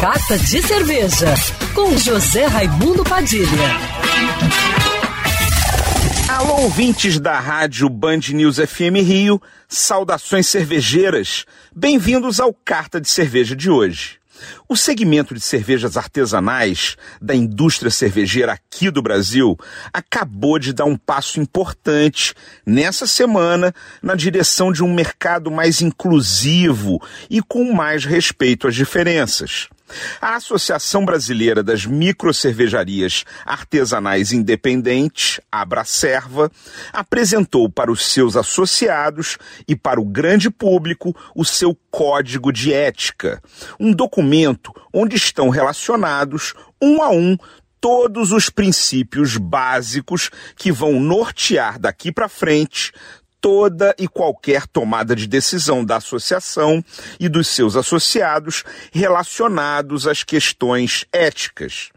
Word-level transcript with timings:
Carta 0.00 0.38
de 0.38 0.62
Cerveja, 0.62 1.34
com 1.74 1.94
José 1.98 2.46
Raimundo 2.46 3.04
Padilha. 3.04 3.46
Alô, 6.26 6.62
ouvintes 6.62 7.20
da 7.20 7.38
rádio 7.38 7.86
Band 7.90 8.20
News 8.32 8.56
FM 8.56 9.04
Rio, 9.04 9.42
saudações 9.68 10.46
cervejeiras. 10.46 11.44
Bem-vindos 11.76 12.40
ao 12.40 12.54
Carta 12.54 12.98
de 12.98 13.10
Cerveja 13.10 13.54
de 13.54 13.68
hoje. 13.68 14.18
O 14.66 14.74
segmento 14.74 15.34
de 15.34 15.40
cervejas 15.42 15.98
artesanais 15.98 16.96
da 17.20 17.34
indústria 17.34 17.90
cervejeira 17.90 18.52
aqui 18.52 18.90
do 18.90 19.02
Brasil 19.02 19.54
acabou 19.92 20.58
de 20.58 20.72
dar 20.72 20.86
um 20.86 20.96
passo 20.96 21.38
importante 21.38 22.32
nessa 22.64 23.06
semana 23.06 23.74
na 24.02 24.14
direção 24.14 24.72
de 24.72 24.82
um 24.82 24.94
mercado 24.94 25.50
mais 25.50 25.82
inclusivo 25.82 27.02
e 27.28 27.42
com 27.42 27.70
mais 27.74 28.06
respeito 28.06 28.66
às 28.66 28.74
diferenças. 28.74 29.68
A 30.20 30.36
Associação 30.36 31.04
Brasileira 31.04 31.62
das 31.62 31.86
Microcervejarias 31.86 33.24
Artesanais 33.44 34.32
Independentes, 34.32 35.40
Abracerva, 35.50 36.50
apresentou 36.92 37.68
para 37.68 37.90
os 37.90 38.06
seus 38.12 38.36
associados 38.36 39.38
e 39.66 39.74
para 39.74 40.00
o 40.00 40.04
grande 40.04 40.50
público 40.50 41.14
o 41.34 41.44
seu 41.44 41.76
Código 41.90 42.52
de 42.52 42.72
Ética, 42.72 43.42
um 43.78 43.92
documento 43.92 44.72
onde 44.92 45.16
estão 45.16 45.48
relacionados, 45.48 46.54
um 46.80 47.02
a 47.02 47.10
um, 47.10 47.36
todos 47.80 48.30
os 48.30 48.50
princípios 48.50 49.36
básicos 49.36 50.30
que 50.54 50.70
vão 50.70 51.00
nortear 51.00 51.78
daqui 51.78 52.12
para 52.12 52.28
frente 52.28 52.92
toda 53.40 53.94
e 53.98 54.06
qualquer 54.06 54.66
tomada 54.66 55.16
de 55.16 55.26
decisão 55.26 55.84
da 55.84 55.96
associação 55.96 56.84
e 57.18 57.28
dos 57.28 57.48
seus 57.48 57.76
associados 57.76 58.64
relacionados 58.92 60.06
às 60.06 60.22
questões 60.22 61.06
éticas. 61.12 61.90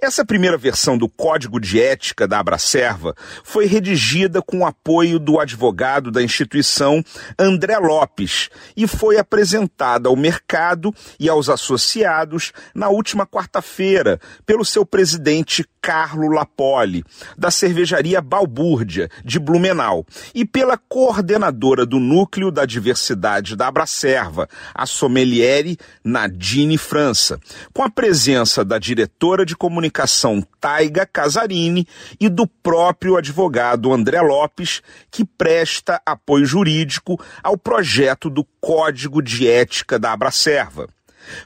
Essa 0.00 0.24
primeira 0.24 0.56
versão 0.56 0.96
do 0.96 1.08
Código 1.08 1.60
de 1.60 1.80
Ética 1.80 2.26
da 2.26 2.40
Abracerva 2.40 3.14
foi 3.44 3.66
redigida 3.66 4.42
com 4.42 4.58
o 4.58 4.66
apoio 4.66 5.18
do 5.18 5.38
advogado 5.38 6.10
da 6.10 6.22
instituição 6.22 7.02
André 7.38 7.78
Lopes 7.78 8.48
e 8.76 8.86
foi 8.86 9.18
apresentada 9.18 10.08
ao 10.08 10.16
mercado 10.16 10.94
e 11.18 11.28
aos 11.28 11.48
associados 11.48 12.52
na 12.74 12.88
última 12.88 13.26
quarta-feira 13.26 14.20
pelo 14.44 14.64
seu 14.64 14.84
presidente 14.84 15.64
Carlo 15.82 16.28
Lapoli, 16.28 17.04
da 17.36 17.50
cervejaria 17.50 18.20
Balbúrdia, 18.20 19.08
de 19.24 19.38
Blumenau, 19.38 20.06
e 20.34 20.44
pela 20.44 20.76
coordenadora 20.76 21.86
do 21.86 21.98
Núcleo 21.98 22.50
da 22.50 22.66
Diversidade 22.66 23.56
da 23.56 23.68
Abracerva, 23.68 24.48
a 24.74 24.86
sommeliere 24.86 25.78
Nadine 26.04 26.76
França, 26.76 27.40
com 27.72 27.82
a 27.82 27.90
presença 27.90 28.64
da 28.64 28.78
diretora 28.78 29.46
de 29.46 29.56
comunicação 29.56 30.44
Taiga 30.60 31.06
Casarini 31.06 31.86
e 32.20 32.28
do 32.28 32.46
próprio 32.46 33.16
advogado 33.16 33.92
André 33.92 34.20
Lopes, 34.20 34.82
que 35.10 35.24
presta 35.24 36.00
apoio 36.04 36.44
jurídico 36.44 37.18
ao 37.42 37.56
projeto 37.56 38.28
do 38.28 38.44
Código 38.60 39.22
de 39.22 39.48
Ética 39.48 39.98
da 39.98 40.12
Abracerva. 40.12 40.86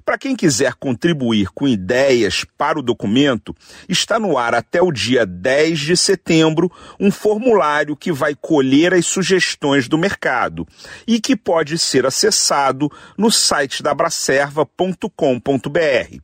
Para 0.04 0.18
quem 0.18 0.36
quiser 0.36 0.74
contribuir 0.74 1.48
com 1.54 1.66
ideias 1.66 2.44
para 2.56 2.78
o 2.78 2.82
documento, 2.82 3.54
está 3.88 4.18
no 4.18 4.38
ar 4.38 4.54
até 4.54 4.82
o 4.82 4.92
dia 4.92 5.26
10 5.26 5.80
de 5.80 5.96
setembro 5.96 6.70
um 6.98 7.10
formulário 7.10 7.96
que 7.96 8.12
vai 8.12 8.34
colher 8.34 8.94
as 8.94 9.06
sugestões 9.06 9.88
do 9.88 9.98
mercado 9.98 10.66
e 11.06 11.20
que 11.20 11.36
pode 11.36 11.78
ser 11.78 12.06
acessado 12.06 12.90
no 13.16 13.30
site 13.30 13.82
da 13.82 13.92
abracerva.com.br. 13.92 16.18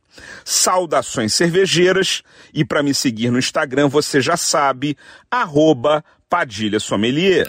Saudações 0.44 1.32
cervejeiras 1.32 2.22
e 2.52 2.64
para 2.64 2.82
me 2.82 2.92
seguir 2.92 3.30
no 3.30 3.38
Instagram 3.38 3.88
você 3.88 4.20
já 4.20 4.36
sabe, 4.36 4.96
arroba 5.30 6.04
Padilha 6.28 6.78
Sommelier. 6.78 7.48